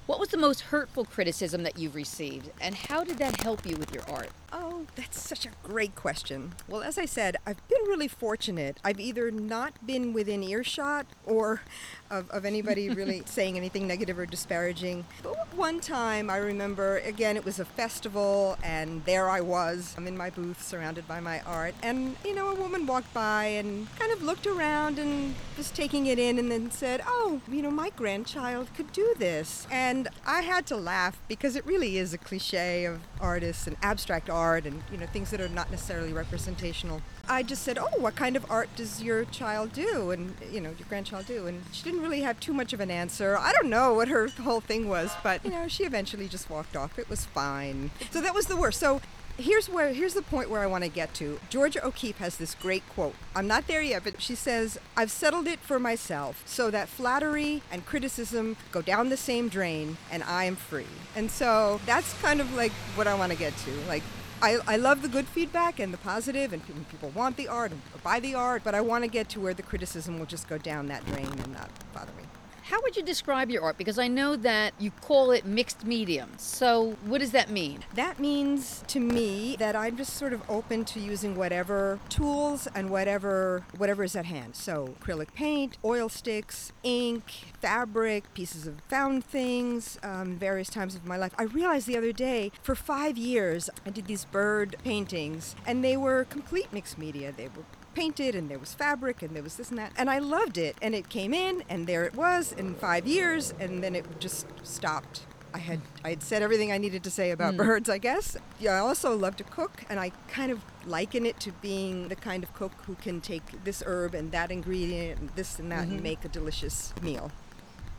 What 0.08 0.20
was 0.20 0.30
the 0.30 0.38
most 0.38 0.62
hurtful 0.62 1.06
criticism 1.06 1.64
that 1.64 1.78
you've 1.78 1.96
received, 1.96 2.50
and 2.60 2.76
how 2.76 3.04
did 3.04 3.18
that 3.20 3.42
help 3.42 3.66
you 3.66 3.78
with 3.78 3.94
your 3.94 4.04
art? 4.10 4.30
Oh, 4.52 4.86
that's 4.96 5.22
such 5.22 5.46
a 5.46 5.50
great 5.64 5.96
question. 5.96 6.54
Well, 6.68 6.82
as 6.82 6.98
I 6.98 7.06
said, 7.06 7.38
I've 7.46 7.66
been 7.70 7.84
really 7.88 8.10
fortunate. 8.10 8.78
I've 8.84 9.00
either 9.00 9.32
not 9.32 9.86
been 9.86 10.12
within 10.12 10.44
earshot 10.44 11.06
or 11.26 11.62
of, 12.10 12.30
of 12.32 12.44
anybody 12.44 12.90
really 12.94 13.24
saying 13.26 13.56
anything 13.56 13.88
negative 13.88 14.20
or 14.20 14.26
disparaging. 14.26 15.06
But 15.24 15.36
one 15.56 15.80
time 15.80 16.30
I 16.30 16.38
remember, 16.38 16.98
again, 16.98 17.38
it 17.38 17.46
was 17.46 17.60
a 17.60 17.66
festival, 17.66 18.58
and 18.64 19.06
there 19.06 19.30
I 19.30 19.40
was. 19.40 19.94
I'm 19.96 20.08
in 20.08 20.18
my 20.18 20.30
booth 20.30 20.62
surrounded 20.62 21.08
by 21.08 21.22
my 21.22 21.40
art. 21.42 21.74
And, 21.82 22.18
you 22.26 22.36
know, 22.36 22.50
a 22.50 22.56
woman 22.56 22.86
walked 22.86 23.14
by 23.14 23.46
and 23.46 23.88
kind 23.98 24.12
of 24.12 24.22
looked 24.22 24.46
around 24.48 25.00
and 25.00 25.36
was 25.58 25.72
taking 25.72 26.08
it 26.08 26.20
in 26.20 26.38
and 26.38 26.52
then 26.52 26.72
said, 26.72 27.02
Oh, 27.08 27.40
you 27.50 27.62
know, 27.62 27.72
my 27.72 27.92
grandchild 27.92 28.68
could 28.76 28.92
do 28.92 29.14
this. 29.18 29.66
And 29.92 30.08
I 30.26 30.44
had 30.44 30.66
to 30.68 30.78
laugh 30.78 31.20
because 31.28 31.58
it 31.58 31.66
really 31.66 31.98
is 31.98 32.14
a 32.14 32.18
cliche 32.18 32.86
of 32.86 33.02
artists 33.20 33.68
and 33.68 33.76
abstract 33.82 34.30
art 34.30 34.66
and, 34.66 34.82
you 34.90 34.98
know, 34.98 35.06
things 35.06 35.32
that 35.32 35.42
are 35.42 35.50
not 35.50 35.70
necessarily 35.70 36.14
representational. 36.14 37.02
I 37.28 37.44
just 37.44 37.64
said, 37.64 37.78
"Oh, 37.78 37.90
what 37.98 38.16
kind 38.16 38.38
of 38.38 38.50
art 38.50 38.70
does 38.78 39.04
your 39.04 39.26
child 39.26 39.74
do?" 39.74 40.12
And 40.12 40.34
you 40.50 40.62
know, 40.62 40.70
your 40.80 40.88
grandchild 40.88 41.26
do. 41.26 41.46
And 41.46 41.64
she 41.74 41.84
didn't 41.84 42.02
really 42.02 42.22
have 42.22 42.40
too 42.40 42.54
much 42.54 42.72
of 42.72 42.80
an 42.80 42.90
answer. 42.90 43.38
I 43.38 43.52
don't 43.52 43.70
know 43.70 43.94
what 43.94 44.08
her 44.08 44.30
whole 44.30 44.62
thing 44.62 44.88
was, 44.88 45.12
but 45.24 45.44
you 45.44 45.52
know, 45.52 45.68
she 45.68 45.84
eventually 45.84 46.30
just 46.30 46.50
walked 46.50 46.78
off. 46.78 46.98
It 46.98 47.10
was 47.10 47.26
fine. 47.26 47.92
So 48.12 48.22
that 48.22 48.34
was 48.34 48.46
the 48.46 48.56
worst. 48.56 48.80
So 48.80 49.02
here's 49.38 49.70
where 49.70 49.94
here's 49.94 50.14
the 50.14 50.22
point 50.22 50.50
where 50.50 50.62
I 50.62 50.68
want 50.68 50.84
to 50.84 50.90
get 50.90 51.14
to. 51.16 51.40
Georgia 51.50 51.86
O'Keeffe 51.86 52.18
has 52.18 52.38
this 52.38 52.56
great 52.56 52.88
quote. 52.90 53.16
I'm 53.36 53.48
not 53.48 53.68
there 53.68 53.82
yet, 53.82 54.04
but 54.04 54.22
she 54.22 54.36
says, 54.36 54.80
"I've 54.96 55.12
settled 55.12 55.48
it 55.48 55.60
for 55.60 55.80
myself 55.80 56.44
so 56.46 56.72
that 56.72 56.90
flattery 56.90 57.62
and 57.72 57.86
criticism 57.86 58.58
go 58.72 58.82
down 58.82 59.10
the 59.10 59.18
same 59.18 59.50
drain 59.50 59.98
and 60.12 60.24
I 60.24 60.46
am 60.46 60.56
free." 60.56 60.86
And 61.16 61.30
so 61.30 61.82
that's 61.86 62.14
kind 62.22 62.42
of 62.42 62.54
like 62.54 62.72
what 62.96 63.08
I 63.08 63.14
want 63.16 63.32
to 63.32 63.38
get 63.38 63.56
to. 63.58 63.72
Like 63.88 64.04
I, 64.42 64.58
I 64.68 64.76
love 64.78 65.04
the 65.04 65.08
good 65.08 65.28
feedback 65.28 65.80
and 65.80 65.94
the 65.94 66.00
positive, 66.00 66.52
and 66.52 66.66
people, 66.66 66.82
people 66.90 67.10
want 67.10 67.38
the 67.38 67.48
art 67.48 67.72
and 67.72 67.82
buy 68.04 68.20
the 68.20 68.34
art, 68.34 68.64
but 68.64 68.74
I 68.74 68.82
want 68.82 69.04
to 69.04 69.08
get 69.08 69.30
to 69.30 69.40
where 69.40 69.54
the 69.54 69.62
criticism 69.62 70.18
will 70.18 70.26
just 70.26 70.50
go 70.50 70.58
down 70.58 70.88
that 70.88 71.06
drain 71.06 71.28
and 71.28 71.54
not 71.54 71.70
bother 71.94 72.12
me. 72.18 72.24
How 72.64 72.82
would 72.82 72.96
you 72.96 73.04
describe 73.04 73.50
your 73.50 73.64
art? 73.64 73.78
Because 73.78 73.98
I 73.98 74.08
know 74.08 74.36
that 74.36 74.74
you 74.80 74.92
call 74.92 75.32
it 75.32 75.46
mixed 75.46 75.86
medium. 75.86 76.32
So, 76.38 76.96
what 77.06 77.20
does 77.20 77.32
that 77.32 77.50
mean? 77.50 77.84
That 77.96 78.20
means 78.20 78.84
to 78.88 79.00
me 79.00 79.56
that 79.60 79.76
I'm 79.76 79.98
just 79.98 80.14
sort 80.14 80.34
of 80.34 80.42
open 80.50 80.86
to 80.86 81.00
using 81.00 81.36
whatever 81.36 82.00
tools 82.10 82.68
and 82.76 82.90
whatever 82.90 83.64
whatever 83.78 84.04
is 84.04 84.16
at 84.16 84.26
hand. 84.26 84.56
So 84.56 84.96
acrylic 85.00 85.34
paint, 85.34 85.78
oil 85.84 86.10
sticks, 86.10 86.72
ink, 86.84 87.24
fabric, 87.60 88.34
pieces 88.34 88.68
of 88.68 88.82
found 88.82 89.26
things, 89.26 89.98
um, 90.04 90.38
various 90.38 90.70
times 90.70 90.96
of 90.96 91.06
my 91.06 91.18
life. 91.18 91.34
I 91.38 91.44
realized 91.44 91.88
the 91.88 91.98
other 91.98 92.12
day, 92.12 92.52
for 92.62 92.76
five 92.76 93.18
years, 93.18 93.70
I 93.86 93.90
did 93.90 94.08
these 94.08 94.26
bird 94.26 94.76
paintings, 94.84 95.56
and 95.66 95.84
they 95.84 95.98
were 95.98 96.26
complete 96.26 96.72
mixed 96.72 96.98
media. 96.98 97.34
They 97.36 97.48
were 97.48 97.66
painted 97.94 98.36
and 98.36 98.50
there 98.50 98.60
was 98.60 98.74
fabric 98.74 99.22
and 99.22 99.36
there 99.36 99.44
was 99.44 99.56
this 99.56 99.70
and 99.70 99.78
that 99.78 99.92
and 99.98 100.10
i 100.10 100.20
loved 100.20 100.58
it 100.58 100.76
and 100.82 100.96
it 100.96 101.10
came 101.10 101.34
in 101.34 101.64
and 101.70 101.88
there 101.88 102.04
it 102.04 102.16
was 102.16 102.52
in 102.52 102.74
five 102.76 103.08
years 103.08 103.54
and 103.60 103.84
then 103.84 103.96
it 103.96 104.06
just 104.20 104.48
stopped 104.64 105.26
I 105.54 105.58
had 105.58 105.82
I 106.04 106.12
had 106.12 106.24
said 106.24 106.42
everything 106.42 106.72
I 106.72 106.78
needed 106.78 107.04
to 107.04 107.12
say 107.12 107.32
about 107.32 107.54
hmm. 107.54 107.58
birds, 107.58 107.90
I 107.90 107.98
guess. 107.98 108.38
Yeah, 108.60 108.76
I 108.76 108.80
also 108.80 109.16
love 109.16 109.36
to 109.38 109.44
cook, 109.44 109.84
and 109.90 110.00
I 110.00 110.12
kind 110.30 110.52
of 110.52 110.62
liken 110.86 111.26
it 111.26 111.40
to 111.42 111.52
being 111.52 112.08
the 112.08 112.16
kind 112.16 112.44
of 112.44 112.54
cook 112.54 112.72
who 112.86 112.96
can 112.96 113.22
take 113.22 113.64
this 113.64 113.84
herb 113.86 114.14
and 114.14 114.32
that 114.32 114.52
ingredient 114.52 115.20
and 115.20 115.30
this 115.32 115.60
and 115.60 115.72
that 115.72 115.84
and 115.84 115.94
mm-hmm. 115.94 116.04
make 116.04 116.26
a 116.26 116.30
delicious 116.30 116.94
meal. 117.02 117.32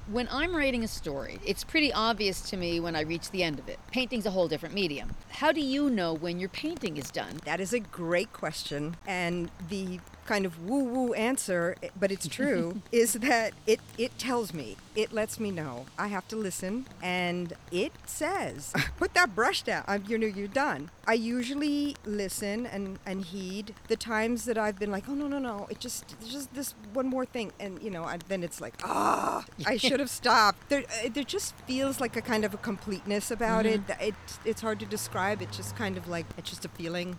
When 0.08 0.28
I'm 0.32 0.54
writing 0.54 0.82
a 0.82 0.88
story, 0.88 1.38
it's 1.46 1.62
pretty 1.62 1.92
obvious 1.92 2.40
to 2.50 2.56
me 2.56 2.80
when 2.80 2.96
I 2.96 3.02
reach 3.02 3.30
the 3.30 3.44
end 3.44 3.60
of 3.60 3.68
it. 3.68 3.78
Painting's 3.92 4.26
a 4.26 4.32
whole 4.32 4.48
different 4.48 4.74
medium. 4.74 5.14
How 5.30 5.52
do 5.52 5.60
you 5.60 5.88
know 5.88 6.12
when 6.12 6.40
your 6.40 6.48
painting 6.48 6.96
is 6.96 7.08
done? 7.12 7.38
That 7.44 7.60
is 7.60 7.72
a 7.72 7.78
great 7.78 8.32
question, 8.32 8.96
and 9.06 9.48
the 9.68 10.00
kind 10.26 10.46
of 10.46 10.68
woo-woo 10.68 11.12
answer, 11.14 11.76
but 11.98 12.12
it's 12.12 12.28
true, 12.28 12.82
is 12.92 13.14
that 13.14 13.52
it 13.66 13.80
it 13.98 14.16
tells 14.18 14.52
me, 14.54 14.76
it 14.94 15.12
lets 15.12 15.40
me 15.40 15.50
know. 15.50 15.86
I 15.98 16.08
have 16.08 16.26
to 16.28 16.36
listen, 16.36 16.86
and 17.02 17.52
it 17.70 17.92
says, 18.06 18.72
"Put 18.98 19.14
that 19.14 19.34
brush 19.34 19.62
down. 19.62 19.84
I'm, 19.86 20.04
you 20.06 20.18
know, 20.18 20.26
you're 20.26 20.48
done." 20.48 20.90
I 21.06 21.14
usually 21.14 21.96
listen 22.04 22.66
and 22.66 22.98
and 23.04 23.24
heed 23.24 23.74
the 23.88 23.96
times 23.96 24.44
that 24.44 24.56
I've 24.58 24.78
been 24.78 24.90
like, 24.90 25.08
"Oh 25.08 25.14
no, 25.14 25.26
no, 25.28 25.38
no! 25.38 25.66
It 25.70 25.80
just 25.80 26.14
just 26.28 26.54
this 26.54 26.74
one 26.92 27.06
more 27.08 27.24
thing," 27.26 27.52
and 27.58 27.82
you 27.82 27.90
know, 27.90 28.04
I, 28.04 28.18
then 28.28 28.42
it's 28.42 28.60
like, 28.60 28.74
"Ah, 28.84 29.44
I 29.66 29.76
should 29.76 30.00
have 30.00 30.10
stopped." 30.10 30.68
There, 30.68 30.84
uh, 31.04 31.08
there 31.12 31.24
just 31.24 31.54
feels 31.66 32.00
like 32.00 32.16
a 32.16 32.22
kind 32.22 32.44
of 32.44 32.54
a 32.54 32.58
completeness 32.58 33.30
about 33.30 33.66
it. 33.66 33.80
It 34.00 34.14
it's 34.44 34.60
hard 34.60 34.78
to 34.80 34.86
describe. 34.86 35.42
It's 35.42 35.56
just 35.56 35.76
kind 35.76 35.96
of 35.96 36.08
like 36.08 36.26
it's 36.38 36.50
just 36.50 36.64
a 36.64 36.68
feeling. 36.68 37.18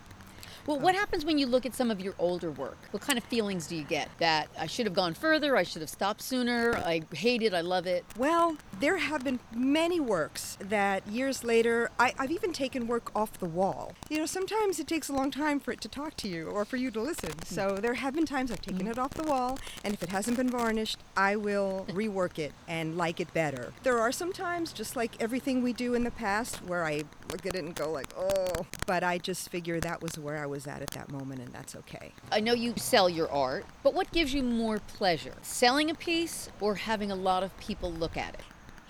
Well, 0.65 0.79
what 0.79 0.96
happens 0.96 1.25
when 1.25 1.38
you 1.38 1.46
look 1.46 1.65
at 1.65 1.75
some 1.75 1.91
of 1.91 2.00
your 2.00 2.13
older 2.17 2.50
work? 2.50 2.77
What 2.91 3.03
kind 3.03 3.17
of 3.17 3.25
feelings 3.25 3.67
do 3.67 3.75
you 3.75 3.84
get? 3.84 4.10
That 4.20 4.48
I 4.58 4.65
should 4.65 4.86
have 4.86 4.93
gone 4.93 5.13
further, 5.13 5.58
I 5.58 5.63
should 5.63 5.82
have 5.82 5.89
stopped 5.89 6.22
sooner, 6.22 6.75
I 6.77 7.01
hate 7.13 7.41
it, 7.41 7.53
I 7.53 7.60
love 7.60 7.86
it. 7.86 8.05
Well, 8.17 8.55
there 8.79 8.98
have 8.98 9.25
been 9.25 9.41
many 9.53 10.00
works 10.00 10.58
that 10.62 11.05
years 11.05 11.43
later, 11.43 11.91
I, 12.00 12.13
I've 12.17 12.32
even 12.32 12.53
taken 12.53 12.88
work 12.88 13.12
off 13.13 13.38
the 13.39 13.46
wall. 13.46 13.93
You 14.10 14.20
know, 14.20 14.25
sometimes 14.25 14.79
it 14.79 14.88
takes 14.88 15.10
a 15.10 15.13
long 15.13 15.32
time 15.32 15.60
for 15.60 15.74
it 15.74 15.82
to 15.82 15.89
talk 15.89 16.15
to 16.17 16.29
you 16.29 16.48
or 16.48 16.63
for 16.63 16.77
you 16.77 16.91
to 16.91 17.01
listen. 17.01 17.32
Hmm. 17.32 17.53
So 17.55 17.77
there 17.82 17.96
have 17.96 18.15
been 18.15 18.25
times 18.25 18.50
I've 18.50 18.62
taken 18.62 18.86
hmm. 18.86 18.91
it 18.91 18.98
off 18.98 19.13
the 19.15 19.24
wall, 19.24 19.60
and 19.84 19.93
if 19.93 20.01
it 20.01 20.10
hasn't 20.10 20.38
been 20.38 20.50
varnished, 20.50 21.00
I 21.17 21.36
will 21.36 21.86
rework 21.89 22.39
it 22.39 22.53
and 22.70 22.98
like 22.98 23.20
it 23.20 23.34
better. 23.34 23.74
There 23.84 24.00
are 24.00 24.13
some 24.13 24.32
times, 24.32 24.72
just 24.72 24.96
like 24.96 25.22
everything 25.22 25.62
we 25.62 25.74
do 25.74 25.93
in 25.93 26.05
the 26.05 26.12
past, 26.12 26.63
where 26.63 26.86
I 26.86 27.03
look 27.29 27.46
at 27.46 27.55
it 27.55 27.63
and 27.63 27.75
go 27.75 27.91
like, 27.91 28.08
oh, 28.17 28.65
but 28.86 29.03
I 29.03 29.17
just 29.17 29.50
figure 29.50 29.79
that 29.82 30.01
was 30.01 30.17
where 30.17 30.38
I 30.38 30.46
was 30.46 30.52
at 30.67 30.81
at 30.81 30.91
that 30.91 31.12
moment, 31.12 31.41
and 31.41 31.51
that's 31.51 31.75
okay. 31.75 32.12
I 32.31 32.39
know 32.39 32.53
you 32.53 32.74
sell 32.77 33.10
your 33.10 33.29
art, 33.31 33.65
but 33.83 33.93
what 33.93 34.12
gives 34.12 34.33
you 34.33 34.43
more 34.43 34.79
pleasure? 34.79 35.33
Selling 35.41 35.89
a 35.89 35.95
piece 35.95 36.50
or 36.62 36.75
having 36.75 37.12
a 37.12 37.15
lot 37.15 37.43
of 37.43 37.57
people 37.57 37.91
look 37.91 38.15
at 38.15 38.33
it? 38.36 38.41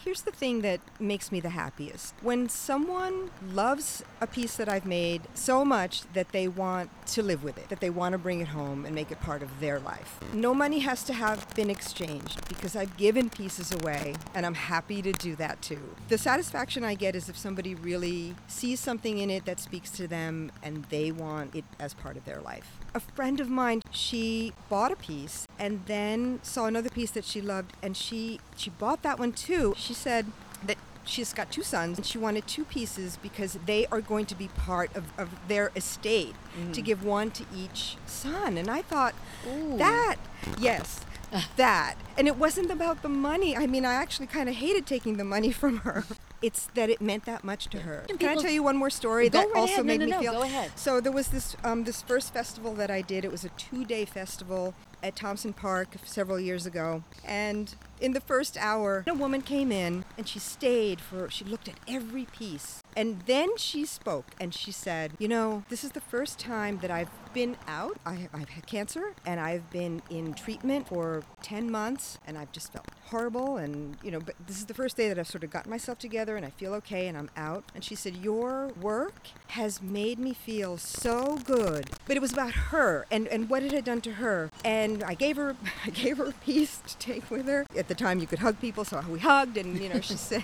Here's 0.03 0.24
the 0.24 0.32
thing 0.32 0.62
that 0.62 0.82
makes 1.00 1.32
me 1.32 1.39
the 1.39 1.51
happiest. 1.51 2.13
When 2.22 2.50
someone 2.50 3.32
loves 3.41 4.03
a 4.20 4.27
piece 4.27 4.58
that 4.58 4.67
I've 4.67 4.86
made 4.86 5.22
so 5.34 5.63
much 5.63 6.01
that 6.13 6.34
they 6.34 6.46
want 6.48 6.89
to 7.13 7.24
live 7.24 7.43
with 7.43 7.58
it, 7.58 7.70
that 7.70 7.79
they 7.79 7.89
want 7.89 8.13
to 8.13 8.17
bring 8.17 8.41
it 8.41 8.48
home 8.48 8.86
and 8.86 8.93
make 8.96 9.12
it 9.12 9.20
part 9.22 9.41
of 9.43 9.60
their 9.60 9.79
life. 9.79 10.20
No 10.34 10.53
money 10.53 10.79
has 10.79 11.03
to 11.03 11.13
have 11.13 11.48
been 11.55 11.70
exchanged 11.70 12.48
because 12.48 12.75
I've 12.75 12.96
given 12.98 13.29
pieces 13.29 13.72
away 13.72 14.15
and 14.34 14.46
I'm 14.46 14.55
happy 14.55 15.01
to 15.01 15.12
do 15.12 15.36
that 15.36 15.62
too. 15.62 15.96
The 16.10 16.17
satisfaction 16.17 16.84
I 16.84 16.96
get 16.96 17.15
is 17.15 17.29
if 17.29 17.38
somebody 17.38 17.75
really 17.75 18.36
sees 18.48 18.79
something 18.79 19.20
in 19.20 19.29
it 19.29 19.46
that 19.46 19.60
speaks 19.60 19.89
to 19.91 20.08
them 20.08 20.51
and 20.62 20.86
they 20.86 21.12
want 21.12 21.55
it 21.55 21.65
as 21.79 21.93
part 21.93 22.17
of 22.17 22.25
their 22.25 22.41
life. 22.41 22.79
A 22.96 23.00
friend 23.00 23.39
of 23.39 23.50
mine, 23.50 23.82
she 23.91 24.53
bought 24.70 24.91
a 24.91 24.96
piece 24.96 25.48
and 25.60 25.86
then 25.86 26.39
saw 26.43 26.65
another 26.65 26.89
piece 26.89 27.12
that 27.12 27.25
she 27.25 27.41
loved 27.41 27.74
and 27.82 27.96
she 27.96 28.39
she 28.55 28.70
bought 28.70 29.01
that 29.03 29.20
one 29.20 29.32
too. 29.32 29.74
She 29.77 29.93
said 29.93 30.27
that 30.65 30.77
she's 31.05 31.33
got 31.33 31.51
two 31.51 31.63
sons 31.63 31.98
and 31.98 32.05
she 32.05 32.17
wanted 32.17 32.48
two 32.48 32.65
pieces 32.65 33.17
because 33.22 33.57
they 33.65 33.86
are 33.88 34.01
going 34.01 34.25
to 34.25 34.36
be 34.36 34.48
part 34.50 34.95
of, 34.95 35.05
of 35.17 35.29
their 35.48 35.72
estate 35.75 36.36
to 36.72 36.81
give 36.81 37.03
one 37.03 37.31
to 37.31 37.45
each 37.55 37.98
son. 38.05 38.57
And 38.57 38.69
I 38.69 38.81
thought, 38.81 39.13
Ooh. 39.48 39.77
that, 39.77 40.17
yes, 40.57 41.01
that. 41.57 41.95
And 42.17 42.27
it 42.27 42.38
wasn't 42.38 42.72
about 42.72 43.01
the 43.01 43.10
money. 43.10 43.57
I 43.57 43.67
mean, 43.67 43.86
I 43.86 43.93
actually 43.93 44.27
kind 44.27 44.48
of 44.48 44.55
hated 44.55 44.86
taking 44.86 45.17
the 45.17 45.24
money 45.24 45.51
from 45.63 45.77
her. 45.77 46.05
It's 46.41 46.67
that 46.74 46.89
it 46.89 47.01
meant 47.01 47.25
that 47.25 47.45
much 47.45 47.67
to 47.67 47.79
her. 47.79 48.05
And 48.10 48.19
Can 48.19 48.38
I 48.38 48.41
tell 48.41 48.51
you 48.51 48.62
one 48.62 48.75
more 48.75 48.89
story 48.89 49.29
that 49.29 49.48
right 49.48 49.55
also 49.55 49.74
ahead. 49.75 49.86
No, 49.86 49.88
made 49.88 50.00
no, 50.01 50.05
me 50.05 50.12
no. 50.12 50.19
feel? 50.19 50.33
Go 50.33 50.41
ahead. 50.41 50.72
So 50.75 51.00
there 51.00 51.12
was 51.12 51.29
this 51.29 51.55
um, 51.63 51.86
this 51.86 52.01
first 52.01 52.33
festival 52.33 52.74
that 52.74 52.91
I 52.91 53.00
did. 53.01 53.24
It 53.24 53.31
was 53.31 53.45
a 53.45 53.50
two-day 53.50 54.03
festival 54.03 54.74
at 55.01 55.15
Thompson 55.15 55.53
Park 55.53 55.95
several 56.03 56.41
years 56.41 56.65
ago, 56.65 57.01
and 57.24 57.74
in 58.03 58.12
the 58.12 58.22
first 58.22 58.57
hour, 58.57 59.05
a 59.07 59.13
woman 59.13 59.41
came 59.41 59.72
in 59.72 60.03
and 60.17 60.27
she 60.27 60.38
stayed 60.38 61.00
for. 61.00 61.29
She 61.31 61.45
looked 61.45 61.69
at 61.69 61.75
every 61.88 62.25
piece, 62.25 62.83
and 62.98 63.22
then 63.22 63.57
she 63.57 63.86
spoke 63.86 64.25
and 64.39 64.53
she 64.53 64.72
said, 64.74 65.13
"You 65.17 65.29
know, 65.29 65.63
this 65.69 65.86
is 65.86 65.93
the 65.93 66.01
first 66.01 66.38
time 66.38 66.79
that 66.79 66.91
I've 66.91 67.10
been 67.33 67.55
out. 67.67 67.98
I, 68.05 68.27
I've 68.33 68.50
had 68.50 68.67
cancer, 68.67 69.13
and 69.25 69.39
I've 69.39 69.67
been 69.72 70.01
in 70.10 70.33
treatment 70.33 70.89
for 70.89 71.24
ten 71.41 71.72
months, 71.72 72.19
and 72.27 72.38
I've 72.38 72.51
just 72.51 72.74
felt 72.74 72.86
horrible. 73.05 73.55
And 73.57 73.98
you 74.03 74.12
know, 74.12 74.19
but 74.19 74.36
this 74.45 74.57
is 74.57 74.65
the 74.65 74.74
first 74.74 74.98
day 74.98 75.07
that 75.07 75.17
I've 75.17 75.27
sort 75.27 75.45
of 75.45 75.50
gotten 75.50 75.69
myself 75.72 75.98
together, 75.98 76.36
and 76.36 76.45
I 76.45 76.50
feel 76.50 76.74
okay, 76.75 77.07
and 77.07 77.17
I'm 77.17 77.31
out." 77.38 77.63
And 77.74 77.86
she 77.86 77.95
said, 77.95 78.17
"Your 78.17 78.67
work 78.81 79.29
has 79.48 79.81
made 79.81 80.19
me 80.19 80.33
feel 80.33 80.77
so 80.77 81.38
good." 81.45 81.89
But 82.05 82.17
it 82.17 82.22
was 82.22 82.33
about 82.33 82.51
her 82.51 83.05
and, 83.10 83.29
and 83.29 83.50
what 83.50 83.63
it 83.63 83.72
had 83.72 83.86
done 83.86 84.01
to 84.01 84.13
her. 84.13 84.51
And 84.65 85.03
I 85.03 85.13
gave 85.13 85.38
her 85.38 85.55
I 85.86 85.89
gave 85.89 86.17
her 86.17 86.25
a 86.25 86.33
piece 86.33 86.79
to 86.86 86.98
take 86.98 87.31
with 87.31 87.48
her. 87.48 87.65
At 87.77 87.88
the 87.88 87.92
time 87.93 88.19
you 88.19 88.27
could 88.27 88.39
hug 88.39 88.59
people, 88.59 88.85
so 88.85 89.03
we 89.09 89.19
hugged 89.19 89.57
and 89.57 89.79
you 89.79 89.89
know, 89.89 90.01
she 90.01 90.13
said 90.29 90.43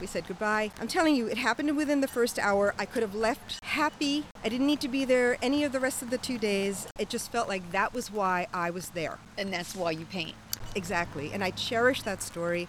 we 0.00 0.06
said 0.06 0.26
goodbye. 0.26 0.70
I'm 0.80 0.88
telling 0.88 1.14
you, 1.14 1.26
it 1.26 1.38
happened 1.38 1.76
within 1.76 2.00
the 2.00 2.08
first 2.08 2.38
hour. 2.38 2.74
I 2.78 2.86
could 2.86 3.02
have 3.02 3.14
left 3.14 3.62
happy. 3.64 4.24
I 4.44 4.48
didn't 4.48 4.66
need 4.66 4.80
to 4.80 4.88
be 4.88 5.04
there 5.04 5.36
any 5.42 5.64
of 5.64 5.72
the 5.72 5.80
rest 5.80 6.02
of 6.02 6.10
the 6.10 6.18
two 6.18 6.38
days. 6.38 6.86
It 6.98 7.08
just 7.08 7.30
felt 7.30 7.48
like 7.48 7.72
that 7.72 7.94
was 7.94 8.10
why 8.10 8.46
I 8.52 8.70
was 8.70 8.90
there. 8.90 9.18
And 9.38 9.52
that's 9.52 9.74
why 9.74 9.92
you 9.92 10.04
paint. 10.06 10.34
Exactly. 10.74 11.32
And 11.32 11.42
I 11.42 11.50
cherish 11.50 12.02
that 12.02 12.22
story. 12.22 12.68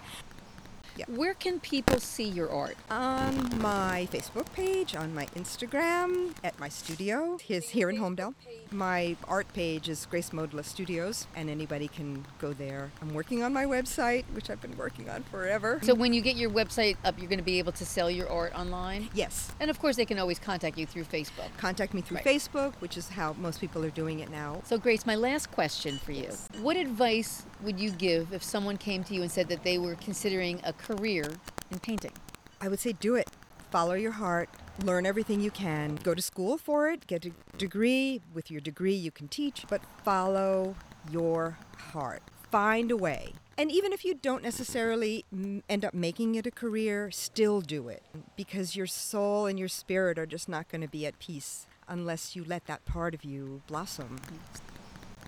Where 1.08 1.34
can 1.34 1.60
people 1.60 1.98
see 2.00 2.24
your 2.28 2.50
art? 2.50 2.76
on 2.90 3.58
my 3.60 4.06
Facebook 4.12 4.50
page, 4.52 4.94
on 4.94 5.14
my 5.14 5.26
Instagram, 5.34 6.32
at 6.44 6.58
my 6.58 6.68
studio, 6.68 7.38
his 7.42 7.70
here 7.70 7.88
in 7.90 7.96
Holmdel. 7.96 8.34
My 8.70 9.16
art 9.28 9.52
page 9.52 9.88
is 9.88 10.06
Grace 10.06 10.30
Modla 10.30 10.64
Studios, 10.64 11.26
and 11.36 11.48
anybody 11.50 11.88
can 11.88 12.24
go 12.38 12.52
there. 12.52 12.90
I'm 13.00 13.12
working 13.14 13.42
on 13.42 13.52
my 13.52 13.64
website, 13.64 14.24
which 14.32 14.50
I've 14.50 14.60
been 14.60 14.76
working 14.76 15.08
on 15.10 15.22
forever. 15.24 15.78
So 15.82 15.94
when 15.94 16.12
you 16.12 16.20
get 16.20 16.36
your 16.36 16.50
website 16.50 16.96
up, 17.04 17.18
you're 17.18 17.28
going 17.28 17.38
to 17.38 17.44
be 17.44 17.58
able 17.58 17.72
to 17.72 17.84
sell 17.86 18.10
your 18.10 18.28
art 18.30 18.54
online? 18.58 19.08
yes, 19.14 19.52
And 19.60 19.70
of 19.70 19.78
course, 19.78 19.96
they 19.96 20.04
can 20.06 20.18
always 20.18 20.38
contact 20.38 20.78
you 20.78 20.86
through 20.86 21.04
Facebook. 21.04 21.48
contact 21.58 21.94
me 21.94 22.00
through 22.02 22.18
Right. 22.18 22.24
Facebook, 22.26 22.74
which 22.80 22.96
is 22.96 23.08
how 23.08 23.32
most 23.34 23.60
people 23.60 23.84
are 23.84 23.90
doing 23.90 24.20
it 24.20 24.30
now. 24.30 24.60
So, 24.64 24.78
Grace, 24.78 25.04
my 25.06 25.14
last 25.16 25.50
question 25.50 25.98
for 25.98 26.12
you. 26.12 26.24
Yes. 26.24 26.48
What 26.60 26.76
advice 26.76 27.44
would 27.62 27.78
you 27.78 27.90
give 27.90 28.32
if 28.32 28.42
someone 28.42 28.76
came 28.76 29.04
to 29.04 29.14
you 29.14 29.22
and 29.22 29.30
said 29.30 29.48
that 29.48 29.62
they 29.62 29.78
were 29.78 29.94
considering 29.96 30.60
a 30.64 30.72
career 30.72 31.24
in 31.70 31.78
painting? 31.78 32.12
I 32.60 32.68
would 32.68 32.80
say 32.80 32.92
do 32.92 33.14
it. 33.14 33.28
Follow 33.70 33.94
your 33.94 34.12
heart. 34.12 34.48
Learn 34.84 35.06
everything 35.06 35.40
you 35.40 35.50
can. 35.50 35.96
Go 35.96 36.14
to 36.14 36.22
school 36.22 36.58
for 36.58 36.88
it. 36.90 37.06
Get 37.06 37.24
a 37.24 37.32
degree. 37.56 38.20
With 38.34 38.50
your 38.50 38.60
degree, 38.60 38.94
you 38.94 39.10
can 39.10 39.28
teach, 39.28 39.64
but 39.68 39.80
follow 40.04 40.74
your 41.10 41.58
heart. 41.76 42.22
Find 42.50 42.90
a 42.90 42.96
way. 42.96 43.32
And 43.56 43.70
even 43.70 43.92
if 43.92 44.04
you 44.04 44.14
don't 44.14 44.42
necessarily 44.42 45.24
end 45.68 45.84
up 45.84 45.94
making 45.94 46.34
it 46.34 46.46
a 46.46 46.50
career, 46.50 47.10
still 47.10 47.60
do 47.60 47.88
it 47.88 48.02
because 48.34 48.76
your 48.76 48.86
soul 48.86 49.46
and 49.46 49.58
your 49.58 49.68
spirit 49.68 50.18
are 50.18 50.26
just 50.26 50.48
not 50.48 50.68
going 50.68 50.80
to 50.80 50.88
be 50.88 51.06
at 51.06 51.18
peace 51.18 51.66
unless 51.86 52.34
you 52.34 52.44
let 52.44 52.66
that 52.66 52.84
part 52.84 53.14
of 53.14 53.24
you 53.24 53.62
blossom. 53.66 54.20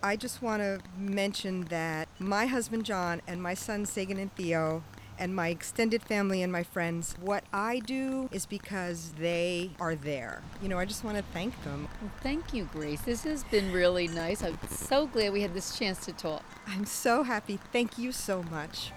I 0.02 0.16
just 0.16 0.42
want 0.42 0.62
to 0.62 0.80
mention 0.98 1.62
that 1.64 2.03
my 2.18 2.46
husband 2.46 2.84
John 2.84 3.20
and 3.26 3.42
my 3.42 3.54
sons 3.54 3.90
Sagan 3.90 4.18
and 4.18 4.34
Theo 4.34 4.82
and 5.18 5.34
my 5.34 5.48
extended 5.48 6.02
family 6.02 6.42
and 6.42 6.50
my 6.50 6.62
friends, 6.62 7.14
what 7.20 7.44
I 7.52 7.78
do 7.80 8.28
is 8.32 8.46
because 8.46 9.12
they 9.18 9.70
are 9.78 9.94
there. 9.94 10.42
You 10.60 10.68
know, 10.68 10.78
I 10.78 10.84
just 10.84 11.04
want 11.04 11.16
to 11.16 11.24
thank 11.32 11.62
them. 11.62 11.88
Well, 12.00 12.10
thank 12.20 12.52
you, 12.52 12.68
Grace. 12.72 13.00
This 13.02 13.24
has 13.24 13.44
been 13.44 13.72
really 13.72 14.08
nice. 14.08 14.42
I'm 14.42 14.58
so 14.68 15.06
glad 15.06 15.32
we 15.32 15.42
had 15.42 15.54
this 15.54 15.78
chance 15.78 16.04
to 16.06 16.12
talk. 16.12 16.44
I'm 16.66 16.84
so 16.84 17.22
happy. 17.22 17.58
Thank 17.72 17.98
you 17.98 18.12
so 18.12 18.42
much. 18.44 18.90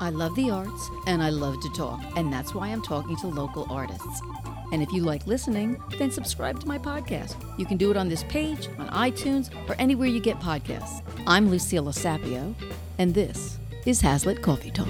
I 0.00 0.10
love 0.10 0.34
the 0.36 0.50
arts 0.50 0.90
and 1.06 1.22
I 1.22 1.30
love 1.30 1.60
to 1.60 1.68
talk, 1.70 2.00
and 2.16 2.32
that's 2.32 2.54
why 2.54 2.68
I'm 2.68 2.82
talking 2.82 3.16
to 3.16 3.26
local 3.26 3.66
artists. 3.70 4.22
And 4.72 4.82
if 4.82 4.92
you 4.92 5.02
like 5.02 5.26
listening, 5.26 5.82
then 5.98 6.10
subscribe 6.10 6.60
to 6.60 6.68
my 6.68 6.78
podcast. 6.78 7.34
You 7.58 7.66
can 7.66 7.78
do 7.78 7.90
it 7.90 7.96
on 7.96 8.08
this 8.08 8.22
page, 8.24 8.68
on 8.78 8.88
iTunes, 8.90 9.50
or 9.68 9.74
anywhere 9.78 10.08
you 10.08 10.20
get 10.20 10.38
podcasts. 10.38 11.02
I'm 11.26 11.50
Lucille 11.50 11.86
Sapio, 11.86 12.54
and 12.98 13.14
this 13.14 13.58
is 13.86 14.02
Hazlet 14.02 14.42
Coffee 14.42 14.70
Talk. 14.70 14.86